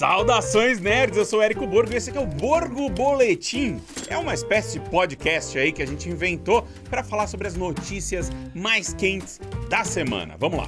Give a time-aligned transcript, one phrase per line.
[0.00, 3.82] Saudações nerds, eu sou o Érico Borgo e esse aqui é o Borgo Boletim.
[4.08, 8.32] É uma espécie de podcast aí que a gente inventou para falar sobre as notícias
[8.54, 10.36] mais quentes da semana.
[10.38, 10.66] Vamos lá.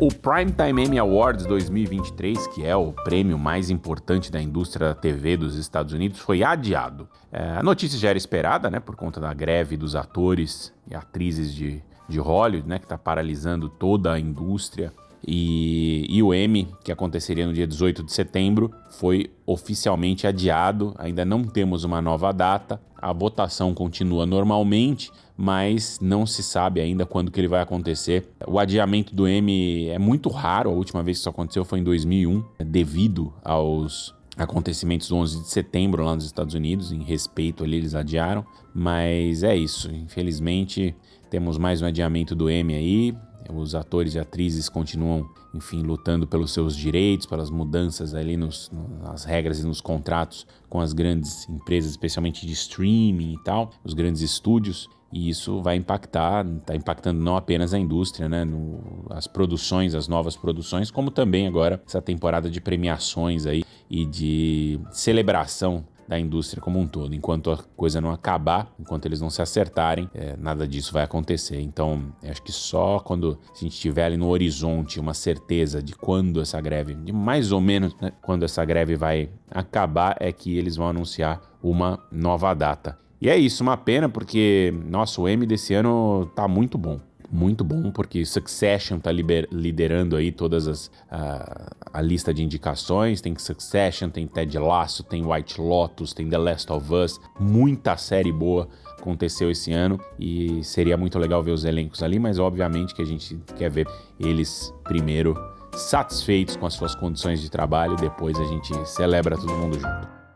[0.00, 5.36] O Primetime Emmy Awards 2023, que é o prêmio mais importante da indústria da TV
[5.36, 7.06] dos Estados Unidos, foi adiado.
[7.30, 11.54] É, a notícia já era esperada, né, por conta da greve dos atores e atrizes
[11.54, 14.90] de, de Hollywood, né, que está paralisando toda a indústria.
[15.30, 20.94] E, e, o M, que aconteceria no dia 18 de setembro, foi oficialmente adiado.
[20.96, 22.80] Ainda não temos uma nova data.
[22.96, 28.26] A votação continua normalmente, mas não se sabe ainda quando que ele vai acontecer.
[28.46, 30.70] O adiamento do M é muito raro.
[30.70, 35.48] A última vez que isso aconteceu foi em 2001, devido aos acontecimentos do 11 de
[35.50, 36.90] setembro lá nos Estados Unidos.
[36.90, 38.46] Em respeito ali, eles adiaram.
[38.72, 39.94] Mas é isso.
[39.94, 40.96] Infelizmente,
[41.28, 43.14] temos mais um adiamento do M aí.
[43.54, 48.70] Os atores e atrizes continuam, enfim, lutando pelos seus direitos, pelas mudanças ali nos,
[49.02, 53.94] nas regras e nos contratos com as grandes empresas, especialmente de streaming e tal, os
[53.94, 54.88] grandes estúdios.
[55.10, 60.06] E isso vai impactar, está impactando não apenas a indústria, né, no, as produções, as
[60.06, 66.62] novas produções, como também agora essa temporada de premiações aí e de celebração da indústria
[66.62, 67.14] como um todo.
[67.14, 71.60] Enquanto a coisa não acabar, enquanto eles não se acertarem, é, nada disso vai acontecer.
[71.60, 76.40] Então, acho que só quando a gente tiver ali no horizonte uma certeza de quando
[76.40, 80.76] essa greve, de mais ou menos né, quando essa greve vai acabar, é que eles
[80.76, 82.98] vão anunciar uma nova data.
[83.20, 87.62] E é isso, uma pena, porque, nossa, o M desse ano tá muito bom muito
[87.62, 93.20] bom, porque Succession tá liderando aí todas as a, a, lista de indicações.
[93.20, 98.32] Tem Succession, tem Ted Lasso, tem White Lotus, tem The Last of Us, muita série
[98.32, 103.00] boa aconteceu esse ano e seria muito legal ver os elencos ali, mas obviamente que
[103.00, 103.86] a gente quer ver
[104.18, 105.36] eles primeiro
[105.72, 110.27] satisfeitos com as suas condições de trabalho e depois a gente celebra todo mundo junto.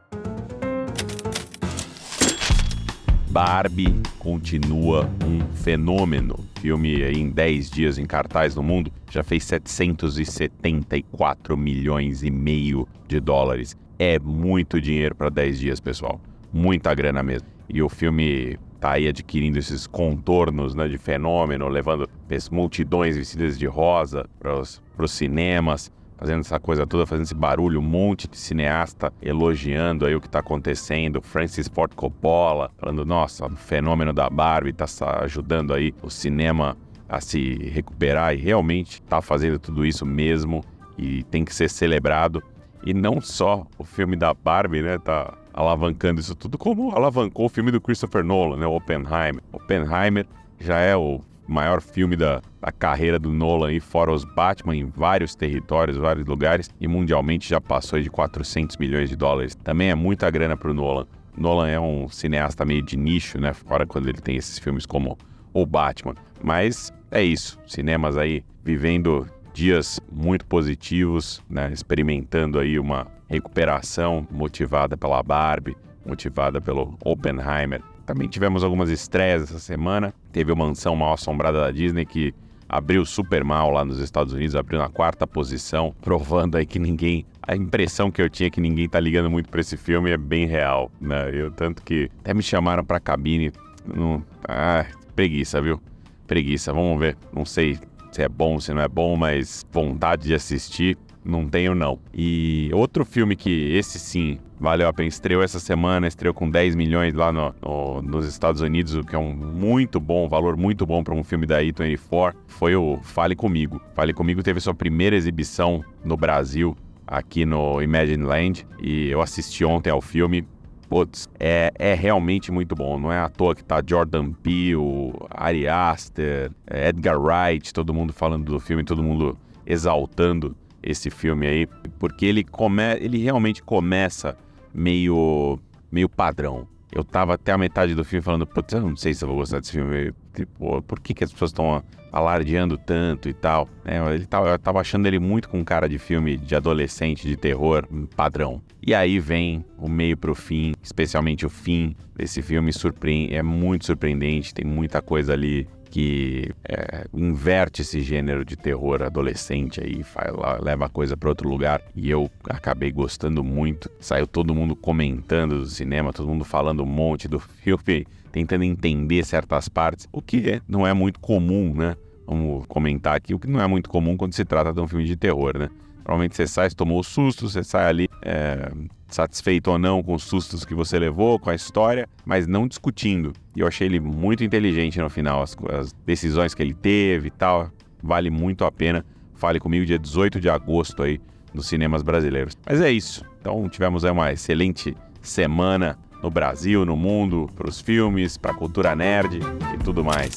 [3.32, 6.38] Barbie continua um fenômeno.
[6.60, 13.18] Filme em 10 dias em cartaz no mundo já fez 774 milhões e meio de
[13.20, 13.74] dólares.
[13.98, 16.20] É muito dinheiro para 10 dias, pessoal.
[16.52, 17.48] Muita grana mesmo.
[17.70, 22.06] E o filme tá aí adquirindo esses contornos né, de fenômeno, levando
[22.50, 25.90] multidões vestidas de rosa para os cinemas
[26.22, 30.28] fazendo essa coisa toda, fazendo esse barulho, um monte de cineasta elogiando aí o que
[30.28, 34.86] está acontecendo, Francis Ford Coppola falando, nossa, o fenômeno da Barbie está
[35.24, 36.76] ajudando aí o cinema
[37.08, 40.64] a se recuperar e realmente está fazendo tudo isso mesmo
[40.96, 42.40] e tem que ser celebrado.
[42.86, 47.48] E não só o filme da Barbie, né, tá alavancando isso tudo, como alavancou o
[47.48, 49.42] filme do Christopher Nolan, né, Oppenheimer.
[49.52, 50.24] Oppenheimer
[50.60, 54.86] já é o maior filme da, da carreira do Nolan, e fora os Batman, em
[54.86, 59.54] vários territórios, vários lugares, e mundialmente já passou de 400 milhões de dólares.
[59.54, 61.06] Também é muita grana para o Nolan.
[61.36, 63.52] Nolan é um cineasta meio de nicho, né?
[63.52, 65.16] Fora quando ele tem esses filmes como
[65.52, 66.14] o Batman.
[66.42, 71.70] Mas é isso, cinemas aí vivendo dias muito positivos, né?
[71.72, 77.82] Experimentando aí uma recuperação motivada pela Barbie, motivada pelo Oppenheimer.
[78.04, 80.12] Também tivemos algumas estreias essa semana.
[80.32, 82.34] Teve o Mansão Mal Assombrada da Disney que
[82.68, 87.26] abriu super mal lá nos Estados Unidos, abriu na quarta posição, provando aí que ninguém.
[87.42, 90.46] A impressão que eu tinha que ninguém tá ligando muito para esse filme é bem
[90.46, 91.30] real, né?
[91.32, 93.52] Eu tanto que até me chamaram pra cabine.
[93.84, 95.80] Não, ah, preguiça, viu?
[96.26, 97.16] Preguiça, vamos ver.
[97.32, 97.78] Não sei
[98.12, 101.98] se é bom, se não é bom, mas vontade de assistir não tenho não.
[102.12, 106.76] E outro filme que esse sim valeu a pena, estreou essa semana, estreou com 10
[106.76, 110.86] milhões lá no, no, nos Estados Unidos, o que é um muito bom, valor muito
[110.86, 113.80] bom para um filme da A24, foi o Fale Comigo.
[113.92, 119.64] Fale Comigo teve sua primeira exibição no Brasil, aqui no Imagine Land, e eu assisti
[119.64, 120.46] ontem ao filme.
[120.88, 123.00] Putz, é, é realmente muito bom.
[123.00, 128.44] Não é à toa que tá Jordan Peele, Ari Aster, Edgar Wright, todo mundo falando
[128.44, 129.36] do filme, todo mundo
[129.66, 131.66] exaltando esse filme aí,
[131.98, 134.36] porque ele come, ele realmente começa
[134.74, 135.58] meio
[135.90, 136.66] meio padrão.
[136.90, 139.38] Eu tava até a metade do filme falando, putz, eu não sei se eu vou
[139.38, 140.12] gostar desse filme.
[140.34, 143.66] Tipo, por que, que as pessoas estão alardeando tanto e tal?
[143.82, 147.34] É, ele tava, eu tava achando ele muito com cara de filme de adolescente, de
[147.34, 148.60] terror, padrão.
[148.86, 153.86] E aí vem o meio pro fim, especialmente o fim desse filme, surpreende, é muito
[153.86, 160.32] surpreendente, tem muita coisa ali que é, inverte esse gênero de terror adolescente aí, faz,
[160.62, 161.82] leva a coisa para outro lugar.
[161.94, 163.90] E eu acabei gostando muito.
[164.00, 169.22] Saiu todo mundo comentando do cinema, todo mundo falando um monte do filme, tentando entender
[169.22, 171.94] certas partes, o que é, não é muito comum, né?
[172.26, 175.04] vamos comentar aqui, o que não é muito comum quando se trata de um filme
[175.04, 175.68] de terror, né?
[176.04, 178.70] Normalmente você sai, tomou o susto, você sai ali é,
[179.08, 183.32] satisfeito ou não com os sustos que você levou, com a história, mas não discutindo.
[183.54, 187.30] E eu achei ele muito inteligente no final, as, as decisões que ele teve e
[187.30, 187.70] tal.
[188.02, 189.04] Vale muito a pena.
[189.34, 191.20] Fale comigo dia 18 de agosto aí
[191.52, 192.56] nos cinemas brasileiros.
[192.66, 193.24] Mas é isso.
[193.40, 198.54] Então tivemos aí uma excelente semana no Brasil, no mundo, para os filmes, para a
[198.54, 199.40] cultura nerd
[199.74, 200.36] e tudo mais.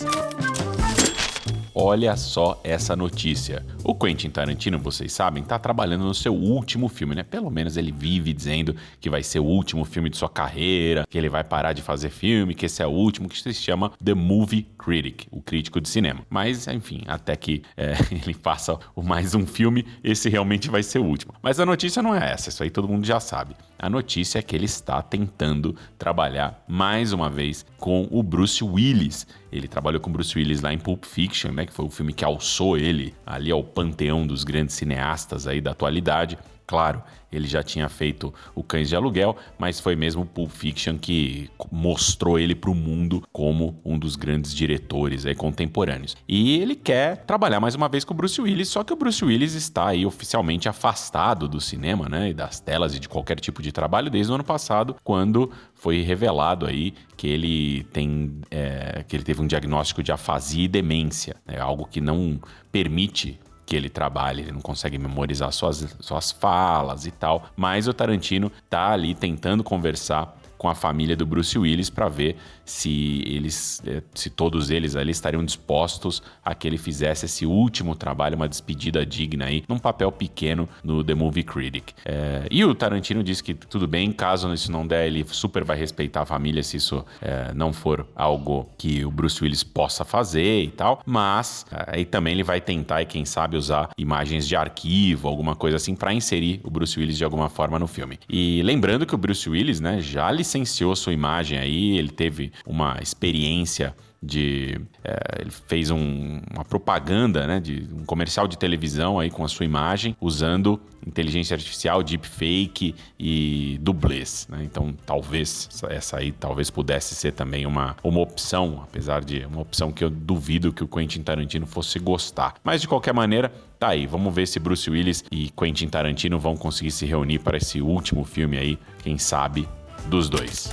[1.78, 3.62] Olha só essa notícia.
[3.84, 7.22] O Quentin Tarantino, vocês sabem, está trabalhando no seu último filme, né?
[7.22, 11.18] Pelo menos ele vive dizendo que vai ser o último filme de sua carreira, que
[11.18, 14.14] ele vai parar de fazer filme, que esse é o último, que se chama The
[14.14, 16.22] Movie Critic, o crítico de cinema.
[16.30, 21.04] Mas, enfim, até que é, ele faça mais um filme, esse realmente vai ser o
[21.04, 21.34] último.
[21.42, 23.54] Mas a notícia não é essa, isso aí todo mundo já sabe.
[23.78, 29.28] A notícia é que ele está tentando trabalhar mais uma vez com o Bruce Willis.
[29.52, 32.24] Ele trabalhou com Bruce Willis lá em Pulp Fiction, né, que foi o filme que
[32.24, 36.38] alçou ele ali ao panteão dos grandes cineastas aí da atualidade.
[36.68, 40.98] Claro, ele já tinha feito o Cães de Aluguel, mas foi mesmo o Pulp Fiction
[40.98, 46.16] que mostrou ele para o mundo como um dos grandes diretores aí contemporâneos.
[46.28, 49.24] E ele quer trabalhar mais uma vez com o Bruce Willis, só que o Bruce
[49.24, 53.62] Willis está aí oficialmente afastado do cinema, né, e das telas e de qualquer tipo
[53.62, 59.16] de trabalho desde o ano passado, quando foi revelado aí que ele tem é, que
[59.16, 62.40] ele teve um diagnóstico de afasia e demência, é algo que não
[62.72, 67.46] permite que ele trabalha, ele não consegue memorizar suas, suas falas e tal.
[67.56, 72.38] Mas o Tarantino tá ali tentando conversar com a família do Bruce Willis para ver
[72.66, 77.96] se eles, eh, se todos eles ali estariam dispostos a que ele fizesse esse último
[77.96, 81.92] trabalho, uma despedida digna aí, num papel pequeno no The Movie Critic.
[82.04, 85.78] É, e o Tarantino disse que tudo bem, caso isso não der, ele super vai
[85.78, 90.64] respeitar a família se isso é, não for algo que o Bruce Willis possa fazer
[90.64, 95.28] e tal, mas aí também ele vai tentar e quem sabe usar imagens de arquivo,
[95.28, 98.18] alguma coisa assim, para inserir o Bruce Willis de alguma forma no filme.
[98.28, 102.98] E lembrando que o Bruce Willis, né, já licenciou sua imagem aí, ele teve uma
[103.02, 103.94] experiência
[104.24, 109.44] de é, ele fez um, uma propaganda, né, de um comercial de televisão aí com
[109.44, 114.64] a sua imagem usando inteligência artificial, deepfake e dublês, né?
[114.64, 119.92] Então talvez essa aí talvez pudesse ser também uma, uma opção, apesar de uma opção
[119.92, 122.56] que eu duvido que o Quentin Tarantino fosse gostar.
[122.64, 124.08] Mas de qualquer maneira, tá aí.
[124.08, 128.24] Vamos ver se Bruce Willis e Quentin Tarantino vão conseguir se reunir para esse último
[128.24, 129.68] filme aí, quem sabe
[130.08, 130.70] dos dois.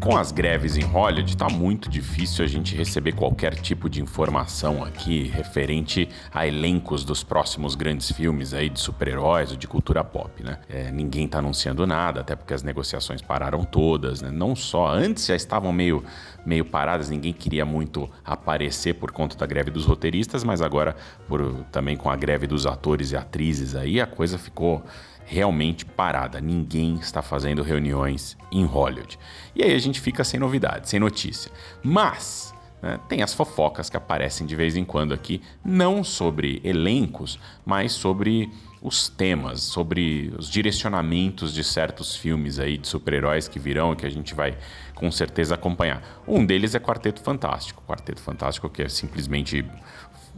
[0.00, 4.82] Com as greves em Hollywood, está muito difícil a gente receber qualquer tipo de informação
[4.82, 10.42] aqui referente a elencos dos próximos grandes filmes aí de super-heróis ou de cultura pop,
[10.42, 10.58] né?
[10.70, 14.30] É, ninguém está anunciando nada, até porque as negociações pararam todas, né?
[14.30, 16.02] Não só, antes já estavam meio,
[16.46, 20.96] meio paradas, ninguém queria muito aparecer por conta da greve dos roteiristas, mas agora,
[21.28, 24.82] por, também com a greve dos atores e atrizes aí, a coisa ficou
[25.30, 26.40] realmente parada.
[26.40, 29.16] Ninguém está fazendo reuniões em Hollywood.
[29.54, 31.52] E aí a gente fica sem novidade, sem notícia.
[31.84, 37.38] Mas né, tem as fofocas que aparecem de vez em quando aqui, não sobre elencos,
[37.64, 38.50] mas sobre
[38.82, 44.06] os temas, sobre os direcionamentos de certos filmes aí de super-heróis que virão e que
[44.06, 44.58] a gente vai
[44.96, 46.02] com certeza acompanhar.
[46.26, 47.84] Um deles é Quarteto Fantástico.
[47.86, 49.64] Quarteto Fantástico que é simplesmente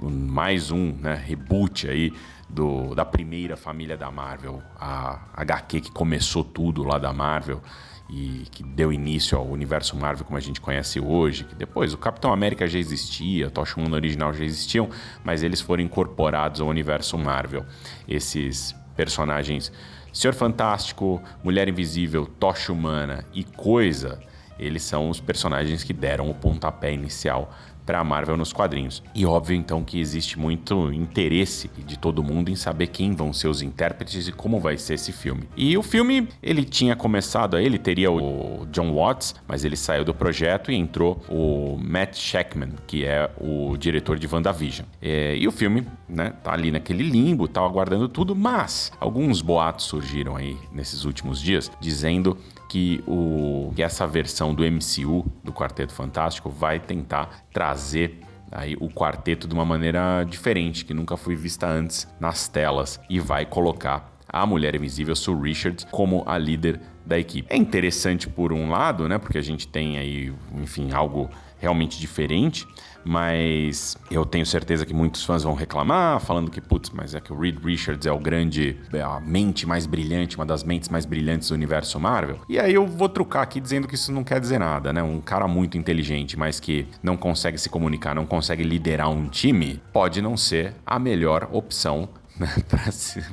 [0.02, 2.12] mais um né, reboot aí
[2.52, 7.62] do, da primeira família da Marvel, a HQ que começou tudo lá da Marvel
[8.10, 11.98] e que deu início ao universo Marvel como a gente conhece hoje, que depois o
[11.98, 14.90] Capitão América já existia, o Tocha Humana original já existiam,
[15.24, 17.64] mas eles foram incorporados ao universo Marvel.
[18.06, 19.72] Esses personagens
[20.12, 24.20] Senhor Fantástico, Mulher Invisível, Tocha Humana e Coisa,
[24.58, 27.50] eles são os personagens que deram o pontapé inicial
[27.84, 29.02] para a Marvel nos quadrinhos.
[29.14, 33.48] E óbvio então que existe muito interesse de todo mundo em saber quem vão ser
[33.48, 35.44] os intérpretes e como vai ser esse filme.
[35.56, 40.14] E o filme, ele tinha começado, ele teria o John Watts, mas ele saiu do
[40.14, 44.86] projeto e entrou o Matt Shackman, que é o diretor de WandaVision.
[45.00, 49.86] É, e o filme, né, tá ali naquele limbo, tá aguardando tudo, mas alguns boatos
[49.86, 52.36] surgiram aí nesses últimos dias dizendo
[52.72, 58.88] que, o, que essa versão do MCU, do Quarteto Fantástico, vai tentar trazer aí o
[58.88, 64.10] quarteto de uma maneira diferente, que nunca foi vista antes nas telas, e vai colocar
[64.26, 67.46] a Mulher Invisível, Sue Richards, como a líder da equipe.
[67.52, 71.28] É interessante por um lado, né, porque a gente tem aí, enfim, algo
[71.62, 72.66] realmente diferente,
[73.04, 77.32] mas eu tenho certeza que muitos fãs vão reclamar, falando que, putz, mas é que
[77.32, 81.06] o Reed Richards é o grande, é a mente mais brilhante, uma das mentes mais
[81.06, 82.40] brilhantes do universo Marvel.
[82.48, 85.02] E aí eu vou trucar aqui dizendo que isso não quer dizer nada, né?
[85.04, 89.80] Um cara muito inteligente, mas que não consegue se comunicar, não consegue liderar um time,
[89.92, 93.24] pode não ser a melhor opção né, para ser,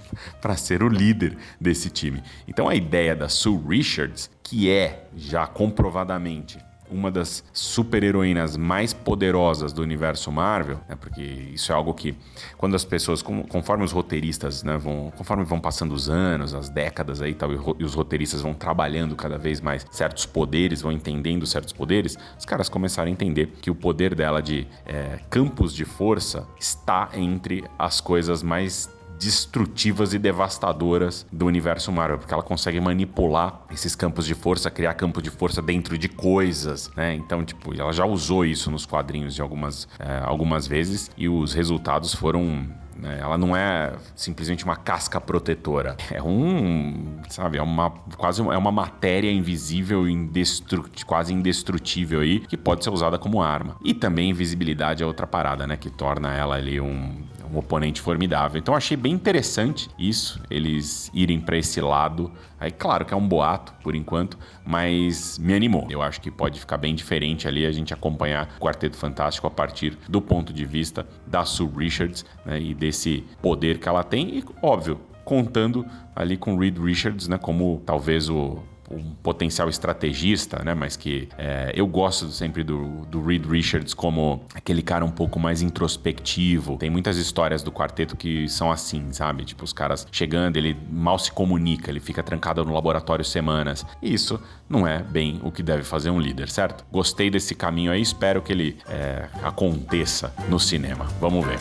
[0.57, 2.21] ser, o líder desse time.
[2.47, 6.59] Então a ideia da Sue Richards, que é já comprovadamente
[6.91, 12.15] uma das super-heroínas mais poderosas do universo Marvel, né, porque isso é algo que,
[12.57, 17.21] quando as pessoas, conforme os roteiristas, né, vão, conforme vão passando os anos, as décadas
[17.21, 21.73] aí tal, e os roteiristas vão trabalhando cada vez mais certos poderes, vão entendendo certos
[21.73, 26.47] poderes, os caras começaram a entender que o poder dela de é, campos de força
[26.59, 33.61] está entre as coisas mais destrutivas e devastadoras do universo Marvel, porque ela consegue manipular
[33.71, 37.13] esses campos de força, criar campo de força dentro de coisas, né?
[37.13, 41.53] Então, tipo, ela já usou isso nos quadrinhos de algumas, é, algumas vezes e os
[41.53, 42.67] resultados foram
[42.99, 43.17] né?
[43.21, 45.95] ela não é simplesmente uma casca protetora.
[46.11, 52.57] É um, sabe, é uma quase é uma matéria invisível, indestru quase indestrutível aí, que
[52.57, 53.77] pode ser usada como arma.
[53.83, 58.59] E também invisibilidade é outra parada, né, que torna ela ali um um oponente formidável.
[58.59, 62.31] Então achei bem interessante isso, eles irem para esse lado.
[62.59, 65.87] Aí, claro que é um boato por enquanto, mas me animou.
[65.89, 69.51] Eu acho que pode ficar bem diferente ali a gente acompanhar o Quarteto Fantástico a
[69.51, 74.37] partir do ponto de vista da Sue Richards né, e desse poder que ela tem
[74.37, 80.73] e, óbvio, contando ali com Reed Richards, né, como talvez o um potencial estrategista, né?
[80.73, 85.39] Mas que é, eu gosto sempre do, do Reed Richards como aquele cara um pouco
[85.39, 86.77] mais introspectivo.
[86.77, 89.45] Tem muitas histórias do quarteto que são assim, sabe?
[89.45, 93.85] Tipo, os caras chegando, ele mal se comunica, ele fica trancado no laboratório semanas.
[94.01, 96.85] E isso não é bem o que deve fazer um líder, certo?
[96.91, 101.05] Gostei desse caminho aí, espero que ele é, aconteça no cinema.
[101.19, 101.59] Vamos ver.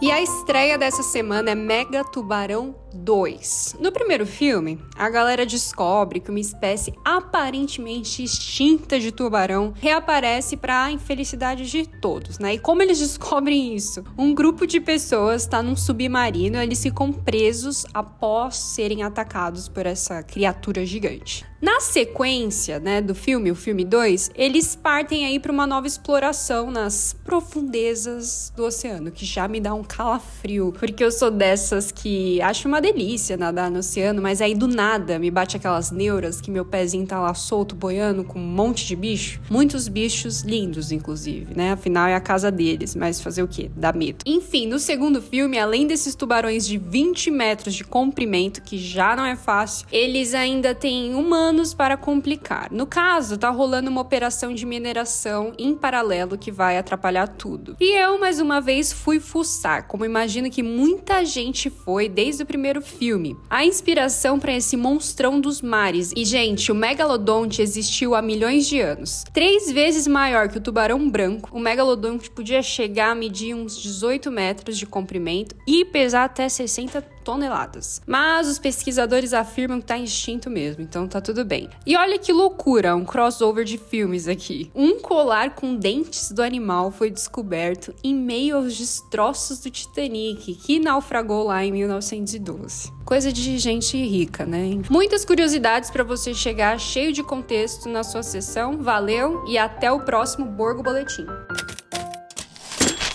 [0.00, 3.76] E a estreia dessa semana é Mega Tubarão 2.
[3.78, 10.84] No primeiro filme, a galera descobre que uma espécie aparentemente extinta de tubarão reaparece para
[10.84, 12.54] a infelicidade de todos, né?
[12.54, 14.02] E como eles descobrem isso?
[14.16, 20.22] Um grupo de pessoas está num submarino, eles ficam presos após serem atacados por essa
[20.22, 21.44] criatura gigante.
[21.60, 26.70] Na sequência, né, do filme, o filme 2, eles partem aí para uma nova exploração
[26.70, 32.42] nas profundezas do oceano, que já me dá um calafrio, porque eu sou dessas que
[32.42, 36.50] acho uma delícia nadar no oceano, mas aí do nada me bate aquelas neuras que
[36.50, 41.54] meu pezinho tá lá solto boiando com um monte de bicho, muitos bichos lindos inclusive,
[41.54, 41.72] né?
[41.72, 43.70] Afinal é a casa deles, mas fazer o quê?
[43.74, 44.18] Dá medo.
[44.26, 49.24] Enfim, no segundo filme, além desses tubarões de 20 metros de comprimento, que já não
[49.24, 52.72] é fácil, eles ainda têm uma planos para complicar.
[52.72, 57.76] No caso, tá rolando uma operação de mineração em paralelo que vai atrapalhar tudo.
[57.78, 62.46] E eu, mais uma vez, fui fuçar, como imagino que muita gente foi desde o
[62.76, 63.36] primeiro filme.
[63.48, 66.12] A inspiração para esse monstrão dos mares.
[66.16, 69.24] E, gente, o megalodonte existiu há milhões de anos.
[69.32, 74.30] Três vezes maior que o tubarão branco, o megalodonte podia chegar a medir uns 18
[74.30, 78.00] metros de comprimento e pesar até 60 toneladas.
[78.06, 81.68] Mas os pesquisadores afirmam que está extinto mesmo, então tá tudo bem.
[81.84, 84.70] E olha que loucura, um crossover de filmes aqui.
[84.72, 90.78] Um colar com dentes do animal foi descoberto em meio aos destroços do Titanic, que
[90.78, 92.92] naufragou lá em 1912.
[93.04, 94.80] Coisa de gente rica, né?
[94.88, 98.78] Muitas curiosidades para você chegar cheio de contexto na sua sessão.
[98.78, 101.26] Valeu e até o próximo Borgo Boletim.